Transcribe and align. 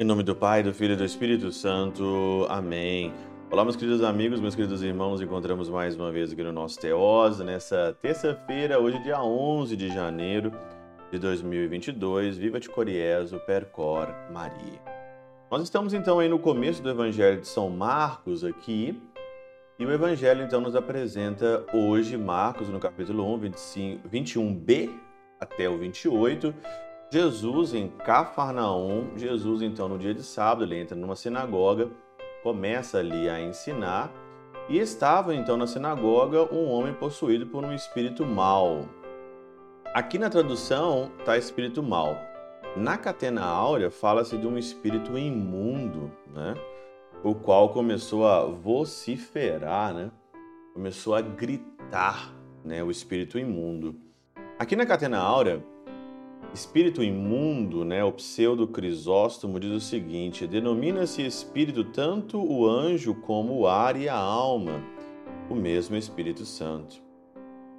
Em 0.00 0.04
nome 0.04 0.22
do 0.22 0.34
Pai, 0.34 0.62
do 0.62 0.72
Filho 0.72 0.94
e 0.94 0.96
do 0.96 1.04
Espírito 1.04 1.52
Santo. 1.52 2.46
Amém. 2.48 3.12
Olá, 3.50 3.62
meus 3.64 3.76
queridos 3.76 4.02
amigos, 4.02 4.40
meus 4.40 4.54
queridos 4.54 4.82
irmãos. 4.82 5.20
Encontramos 5.20 5.68
mais 5.68 5.94
uma 5.94 6.10
vez 6.10 6.32
aqui 6.32 6.42
no 6.42 6.52
nosso 6.52 6.80
Teós, 6.80 7.38
nessa 7.40 7.94
terça-feira, 8.00 8.80
hoje, 8.80 8.98
dia 9.02 9.22
11 9.22 9.76
de 9.76 9.88
janeiro 9.88 10.52
de 11.12 11.18
2022. 11.18 12.38
Viva 12.38 12.58
de 12.58 12.70
Coriezo, 12.70 13.38
Percor 13.40 14.08
Maria. 14.32 14.80
Nós 15.50 15.60
estamos 15.64 15.92
então 15.92 16.18
aí 16.18 16.30
no 16.30 16.38
começo 16.38 16.82
do 16.82 16.88
Evangelho 16.88 17.42
de 17.42 17.48
São 17.48 17.68
Marcos 17.68 18.42
aqui. 18.42 18.98
E 19.80 19.86
o 19.86 19.90
Evangelho 19.90 20.44
então 20.44 20.60
nos 20.60 20.76
apresenta 20.76 21.64
hoje 21.72 22.14
Marcos 22.14 22.68
no 22.68 22.78
capítulo 22.78 23.26
1, 23.32 23.38
25, 23.38 24.08
21b 24.10 24.90
até 25.40 25.70
o 25.70 25.78
28 25.78 26.54
Jesus 27.10 27.72
em 27.72 27.88
Cafarnaum, 27.88 29.16
Jesus 29.16 29.62
então 29.62 29.88
no 29.88 29.98
dia 29.98 30.12
de 30.12 30.22
sábado, 30.22 30.64
ele 30.64 30.78
entra 30.78 30.94
numa 30.94 31.16
sinagoga, 31.16 31.88
começa 32.42 32.98
ali 32.98 33.26
a 33.30 33.40
ensinar, 33.40 34.12
e 34.68 34.76
estava 34.76 35.34
então 35.34 35.56
na 35.56 35.66
sinagoga 35.66 36.54
um 36.54 36.68
homem 36.68 36.92
possuído 36.92 37.46
por 37.46 37.64
um 37.64 37.72
espírito 37.72 38.26
mau. 38.26 38.86
Aqui 39.94 40.18
na 40.18 40.28
tradução 40.28 41.10
está 41.18 41.38
espírito 41.38 41.82
mau. 41.82 42.18
Na 42.76 42.98
Catena 42.98 43.46
Áurea 43.46 43.90
fala-se 43.90 44.36
de 44.36 44.46
um 44.46 44.58
espírito 44.58 45.16
imundo, 45.16 46.12
né? 46.32 46.54
O 47.22 47.34
qual 47.34 47.68
começou 47.68 48.26
a 48.26 48.46
vociferar, 48.46 49.92
né? 49.92 50.10
Começou 50.72 51.14
a 51.14 51.20
gritar, 51.20 52.34
né? 52.64 52.82
O 52.82 52.90
espírito 52.90 53.38
imundo. 53.38 53.94
Aqui 54.58 54.74
na 54.74 54.86
Catena 54.86 55.18
Áurea 55.18 55.62
Espírito 56.52 57.00
imundo, 57.00 57.84
né, 57.84 58.02
o 58.02 58.10
pseudo 58.10 58.66
Crisóstomo 58.66 59.60
diz 59.60 59.70
o 59.70 59.80
seguinte: 59.80 60.48
denomina-se 60.48 61.24
espírito 61.24 61.84
tanto 61.84 62.38
o 62.42 62.68
anjo 62.68 63.14
como 63.14 63.60
o 63.60 63.66
ar 63.68 63.96
e 63.96 64.08
a 64.08 64.16
alma, 64.16 64.82
o 65.48 65.54
mesmo 65.54 65.94
Espírito 65.96 66.44
Santo. 66.44 67.00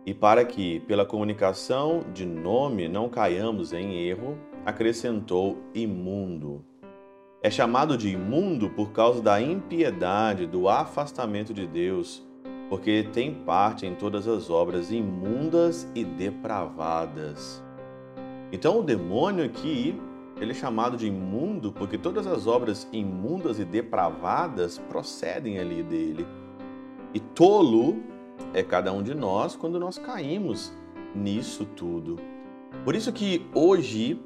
E 0.05 0.13
para 0.13 0.45
que, 0.45 0.79
pela 0.81 1.05
comunicação 1.05 2.05
de 2.13 2.25
nome, 2.25 2.87
não 2.87 3.09
caiamos 3.09 3.73
em 3.73 4.07
erro, 4.07 4.37
acrescentou 4.65 5.57
imundo. 5.75 6.65
É 7.43 7.49
chamado 7.49 7.97
de 7.97 8.07
imundo 8.07 8.69
por 8.69 8.91
causa 8.91 9.19
da 9.19 9.41
impiedade, 9.41 10.45
do 10.45 10.69
afastamento 10.69 11.51
de 11.55 11.65
Deus, 11.65 12.23
porque 12.69 13.09
tem 13.11 13.33
parte 13.33 13.83
em 13.87 13.95
todas 13.95 14.27
as 14.27 14.51
obras 14.51 14.91
imundas 14.91 15.89
e 15.95 16.05
depravadas. 16.05 17.63
Então 18.51 18.79
o 18.79 18.83
demônio 18.83 19.43
aqui, 19.43 19.99
ele 20.39 20.51
é 20.51 20.53
chamado 20.53 20.95
de 20.95 21.07
imundo 21.07 21.71
porque 21.71 21.97
todas 21.97 22.27
as 22.27 22.45
obras 22.45 22.87
imundas 22.93 23.57
e 23.57 23.65
depravadas 23.65 24.77
procedem 24.77 25.57
ali 25.57 25.81
dele. 25.81 26.27
E 27.11 27.19
tolo 27.19 28.03
é 28.53 28.61
cada 28.61 28.93
um 28.93 29.01
de 29.01 29.15
nós 29.15 29.55
quando 29.55 29.79
nós 29.79 29.97
caímos 29.97 30.71
nisso 31.15 31.65
tudo. 31.65 32.19
Por 32.85 32.93
isso 32.95 33.11
que 33.11 33.47
hoje 33.55 34.21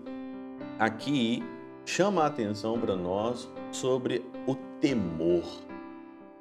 aqui 0.78 1.42
chama 1.86 2.24
a 2.24 2.28
atenção 2.28 2.80
para 2.80 2.96
nós 2.96 3.50
sobre 3.72 4.26
o 4.48 4.56
temor. 4.80 5.44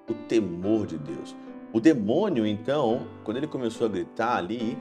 O 0.09 0.15
temor 0.29 0.87
de 0.87 0.99
Deus. 0.99 1.35
O 1.73 1.81
demônio, 1.81 2.47
então, 2.47 3.07
quando 3.25 3.39
ele 3.39 3.47
começou 3.47 3.87
a 3.87 3.91
gritar 3.91 4.37
ali, 4.37 4.79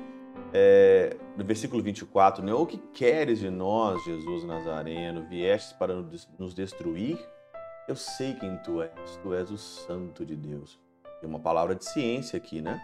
é, 0.54 1.18
no 1.36 1.44
versículo 1.44 1.82
24, 1.82 2.44
né? 2.44 2.54
O 2.54 2.66
que 2.66 2.78
queres 2.78 3.40
de 3.40 3.50
nós, 3.50 4.04
Jesus 4.04 4.44
Nazareno? 4.44 5.28
Viestes 5.28 5.74
para 5.74 5.96
nos 6.38 6.54
destruir? 6.54 7.18
Eu 7.88 7.96
sei 7.96 8.34
quem 8.36 8.56
tu 8.58 8.82
és, 8.82 9.18
tu 9.22 9.34
és 9.34 9.50
o 9.50 9.58
Santo 9.58 10.24
de 10.26 10.36
Deus. 10.36 10.80
Tem 11.20 11.30
uma 11.30 11.40
palavra 11.40 11.74
de 11.74 11.84
ciência 11.84 12.38
aqui, 12.38 12.62
né? 12.62 12.80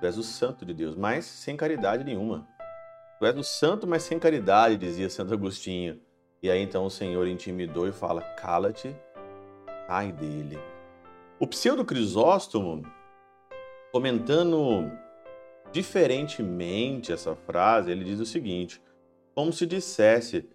Tu 0.00 0.06
és 0.06 0.16
o 0.16 0.22
Santo 0.22 0.64
de 0.64 0.72
Deus, 0.72 0.96
mas 0.96 1.26
sem 1.26 1.56
caridade 1.56 2.02
nenhuma. 2.02 2.48
Tu 3.18 3.26
és 3.26 3.36
o 3.36 3.44
Santo, 3.44 3.86
mas 3.86 4.02
sem 4.02 4.18
caridade, 4.18 4.76
dizia 4.76 5.08
Santo 5.10 5.34
Agostinho. 5.34 6.00
E 6.42 6.50
aí 6.50 6.62
então 6.62 6.86
o 6.86 6.90
Senhor 6.90 7.26
intimidou 7.26 7.88
e 7.88 7.92
fala: 7.92 8.22
cala-te, 8.22 8.94
sai 9.86 10.12
dele. 10.12 10.58
O 11.38 11.46
pseudo 11.46 11.84
Crisóstomo, 11.84 12.82
comentando 13.92 14.90
Diferentemente 15.72 17.12
essa 17.12 17.34
frase, 17.34 17.90
ele 17.90 18.04
diz 18.04 18.20
o 18.20 18.26
seguinte: 18.26 18.80
como 19.34 19.52
se 19.52 19.66
dissesse, 19.66 20.48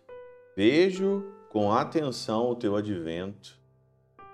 vejo 0.55 1.23
com 1.49 1.71
atenção 1.71 2.49
o 2.49 2.55
teu 2.55 2.75
advento. 2.75 3.59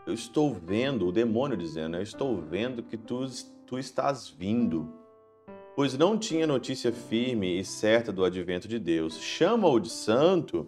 Eu 0.06 0.14
estou 0.14 0.54
vendo, 0.54 1.08
o 1.08 1.12
demônio 1.12 1.58
dizendo, 1.58 1.98
eu 1.98 2.02
estou 2.02 2.38
vendo 2.38 2.82
que 2.82 2.96
tu, 2.96 3.26
tu 3.66 3.78
estás 3.78 4.30
vindo. 4.30 4.90
Pois 5.76 5.98
não 5.98 6.18
tinha 6.18 6.48
notícia 6.48 6.92
firme 6.94 7.60
e 7.60 7.66
certa 7.66 8.12
do 8.12 8.24
advento 8.24 8.68
de 8.68 8.80
Deus. 8.80 9.20
Chama-o 9.20 9.80
de 9.80 9.90
santo, 9.90 10.68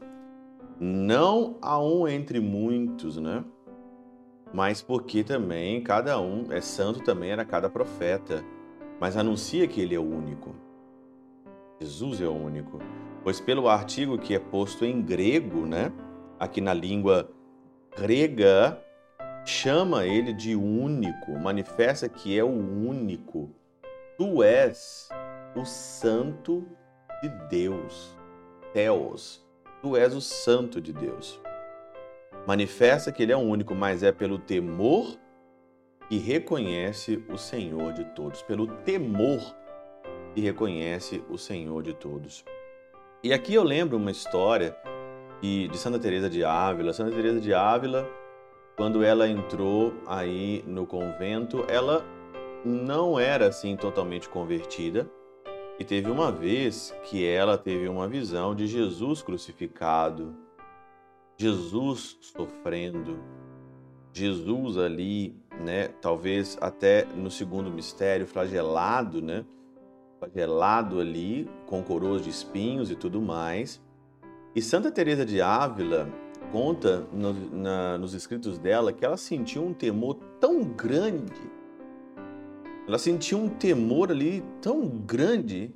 não 0.80 1.58
a 1.62 1.82
um 1.82 2.08
entre 2.08 2.40
muitos, 2.40 3.18
né? 3.18 3.44
Mas 4.54 4.82
porque 4.82 5.24
também 5.24 5.82
cada 5.82 6.20
um 6.20 6.52
é 6.52 6.62
santo 6.62 7.02
também 7.02 7.32
era 7.32 7.46
cada 7.46 7.70
profeta 7.70 8.44
mas 9.00 9.16
anuncia 9.16 9.68
que 9.68 9.82
ele 9.82 9.96
é 9.96 10.00
o 10.00 10.04
único. 10.04 10.54
Jesus 11.80 12.22
é 12.22 12.28
o 12.28 12.34
único. 12.34 12.80
Pois 13.24 13.40
pelo 13.40 13.70
artigo 13.70 14.18
que 14.18 14.36
é 14.36 14.40
posto 14.40 14.84
em 14.84 15.02
grego, 15.02 15.66
né, 15.66 15.92
aqui 16.38 16.60
na 16.60 16.74
língua 16.74 17.30
grega, 17.98 18.82
chama 19.46 20.06
ele 20.06 20.34
de 20.34 20.56
único, 20.56 21.32
manifesta 21.40 22.10
que 22.10 22.38
é 22.38 22.44
o 22.44 22.48
único. 22.50 23.50
Tu 24.18 24.44
és 24.44 25.10
o 25.56 25.64
santo 25.66 26.68
de 27.22 27.30
Deus. 27.50 28.18
Theos. 28.74 29.48
Tu 29.82 29.96
és 29.96 30.14
o 30.14 30.22
santo 30.22 30.82
de 30.82 30.92
Deus. 30.92 31.40
Manifesta 32.46 33.12
que 33.12 33.24
ele 33.24 33.32
é 33.32 33.38
o 33.38 33.40
único, 33.40 33.74
mas 33.74 34.04
é 34.04 34.12
pelo 34.12 34.38
temor 34.38 35.18
e 36.10 36.18
reconhece 36.18 37.24
o 37.30 37.38
Senhor 37.38 37.94
de 37.94 38.04
todos, 38.06 38.42
pelo 38.42 38.68
temor 38.68 39.40
e 40.36 40.42
reconhece 40.42 41.24
o 41.30 41.38
Senhor 41.38 41.84
de 41.84 41.94
todos. 41.94 42.44
E 43.24 43.32
aqui 43.32 43.54
eu 43.54 43.64
lembro 43.64 43.98
uma 43.98 44.12
história 44.12 44.76
de 45.42 45.78
Santa 45.78 46.00
Teresa 46.00 46.30
de 46.30 46.44
Ávila. 46.44 46.94
Santa 46.94 47.16
Teresa 47.16 47.40
de 47.40 47.54
Ávila, 47.54 48.10
quando 48.76 49.04
ela 49.04 49.28
entrou 49.28 49.94
aí 50.08 50.64
no 50.68 50.86
convento, 50.86 51.66
ela 51.70 52.06
não 52.66 53.20
era 53.20 53.48
assim 53.48 53.76
totalmente 53.76 54.28
convertida. 54.28 55.10
E 55.80 55.86
teve 55.86 56.12
uma 56.12 56.30
vez 56.30 56.94
que 57.06 57.26
ela 57.26 57.58
teve 57.58 57.88
uma 57.88 58.06
visão 58.06 58.54
de 58.54 58.68
Jesus 58.68 59.22
crucificado, 59.22 60.36
Jesus 61.38 62.18
sofrendo, 62.20 63.18
Jesus 64.12 64.78
ali, 64.78 65.42
né, 65.58 65.88
talvez 66.02 66.58
até 66.60 67.06
no 67.16 67.32
segundo 67.32 67.72
mistério, 67.72 68.28
flagelado, 68.28 69.22
né, 69.22 69.46
flagelado 70.20 71.00
ali 71.00 71.50
com 71.66 71.82
coroas 71.82 72.24
de 72.24 72.30
espinhos 72.30 72.92
e 72.92 72.96
tudo 72.96 73.22
mais. 73.22 73.82
E 74.54 74.62
Santa 74.62 74.92
Teresa 74.92 75.26
de 75.26 75.42
Ávila 75.42 76.10
conta 76.52 77.08
no, 77.14 77.32
na, 77.34 77.98
nos 77.98 78.14
escritos 78.14 78.58
dela 78.58 78.92
que 78.92 79.06
ela 79.06 79.16
sentiu 79.16 79.64
um 79.64 79.74
temor 79.74 80.16
tão 80.42 80.62
grande, 80.62 81.42
ela 82.90 82.98
sentiu 82.98 83.38
um 83.38 83.48
temor 83.48 84.10
ali 84.10 84.44
tão 84.60 84.88
grande 84.88 85.72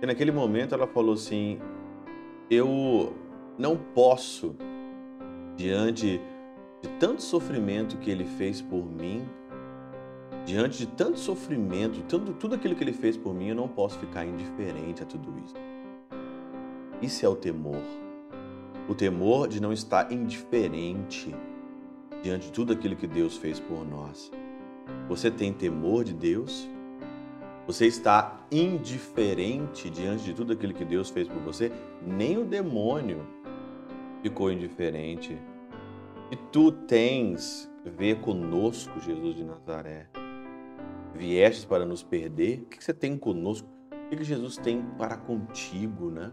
que 0.00 0.06
naquele 0.06 0.32
momento 0.32 0.74
ela 0.74 0.88
falou 0.88 1.14
assim: 1.14 1.60
eu 2.50 3.14
não 3.56 3.76
posso 3.76 4.56
diante 5.56 6.20
de 6.82 6.88
tanto 6.98 7.22
sofrimento 7.22 7.96
que 7.98 8.10
ele 8.10 8.24
fez 8.24 8.60
por 8.60 8.84
mim, 8.90 9.24
diante 10.44 10.78
de 10.78 10.88
tanto 10.88 11.16
sofrimento, 11.16 12.02
tanto, 12.08 12.32
tudo 12.32 12.56
aquilo 12.56 12.74
que 12.74 12.82
ele 12.82 12.92
fez 12.92 13.16
por 13.16 13.32
mim, 13.32 13.50
eu 13.50 13.54
não 13.54 13.68
posso 13.68 13.96
ficar 14.00 14.24
indiferente 14.24 15.04
a 15.04 15.06
tudo 15.06 15.32
isso. 15.44 15.54
Isso 17.00 17.24
é 17.24 17.28
o 17.28 17.36
temor. 17.36 17.84
O 18.88 18.96
temor 18.96 19.46
de 19.46 19.62
não 19.62 19.72
estar 19.72 20.10
indiferente 20.10 21.32
diante 22.20 22.46
de 22.46 22.52
tudo 22.52 22.72
aquilo 22.72 22.96
que 22.96 23.06
Deus 23.06 23.36
fez 23.36 23.60
por 23.60 23.86
nós. 23.86 24.32
Você 25.08 25.30
tem 25.30 25.52
temor 25.52 26.04
de 26.04 26.14
Deus? 26.14 26.68
Você 27.66 27.86
está 27.86 28.40
indiferente 28.50 29.88
diante 29.90 30.24
de 30.24 30.34
tudo 30.34 30.52
aquilo 30.52 30.74
que 30.74 30.84
Deus 30.84 31.10
fez 31.10 31.28
por 31.28 31.40
você? 31.42 31.70
Nem 32.04 32.38
o 32.38 32.44
demônio 32.44 33.26
ficou 34.22 34.50
indiferente 34.50 35.38
e 36.30 36.36
tu 36.36 36.70
tens 36.70 37.68
ver 37.84 38.20
conosco, 38.20 39.00
Jesus 39.00 39.34
de 39.34 39.44
Nazaré. 39.44 40.08
viestes 41.14 41.64
para 41.64 41.84
nos 41.84 42.02
perder? 42.02 42.60
O 42.60 42.66
que 42.66 42.82
você 42.82 42.94
tem 42.94 43.18
conosco? 43.18 43.68
O 43.90 44.16
que 44.16 44.24
Jesus 44.24 44.56
tem 44.56 44.82
para 44.96 45.16
contigo, 45.16 46.10
né? 46.10 46.30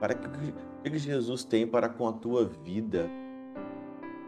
Para 0.00 0.14
que, 0.14 0.26
o 0.26 0.82
que 0.82 0.98
Jesus 0.98 1.44
tem 1.44 1.66
para 1.66 1.88
com 1.88 2.08
a 2.08 2.12
tua 2.12 2.46
vida? 2.46 3.10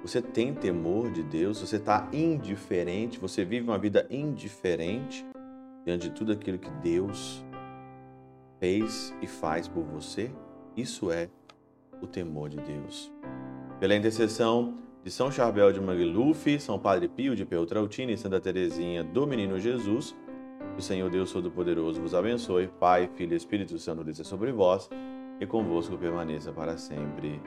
Você 0.02 0.20
tem 0.20 0.52
temor 0.52 1.12
de 1.12 1.22
Deus? 1.22 1.60
Você 1.60 1.76
está 1.76 2.08
indiferente? 2.12 3.20
Você 3.20 3.44
vive 3.44 3.64
uma 3.64 3.78
vida 3.78 4.04
indiferente 4.10 5.24
diante 5.84 6.08
de 6.08 6.10
tudo 6.10 6.32
aquilo 6.32 6.58
que 6.58 6.70
Deus 6.82 7.44
fez 8.58 9.14
e 9.22 9.28
faz 9.28 9.68
por 9.68 9.84
você? 9.84 10.30
Isso 10.76 11.10
é 11.12 11.28
o 12.00 12.06
temor 12.06 12.48
de 12.48 12.56
Deus. 12.56 13.12
Pela 13.78 13.94
intercessão 13.94 14.74
de 15.04 15.10
São 15.10 15.30
Charbel 15.30 15.72
de 15.72 15.80
Magluf, 15.80 16.58
São 16.58 16.78
Padre 16.78 17.08
Pio 17.08 17.36
de 17.36 17.44
Peltrautina 17.44 18.10
e 18.10 18.18
Santa 18.18 18.40
Teresinha 18.40 19.04
do 19.04 19.24
Menino 19.24 19.58
Jesus, 19.58 20.16
o 20.76 20.82
Senhor 20.82 21.10
Deus 21.10 21.32
Todo-Poderoso 21.32 22.00
vos 22.00 22.14
abençoe, 22.14 22.66
Pai, 22.66 23.08
Filho 23.14 23.34
e 23.34 23.36
Espírito 23.36 23.78
Santo 23.78 24.02
desça 24.02 24.24
sobre 24.24 24.50
vós 24.50 24.88
e 25.40 25.46
convosco 25.46 25.96
permaneça 25.96 26.52
para 26.52 26.76
sempre. 26.76 27.40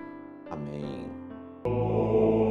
Amém. 0.49 2.44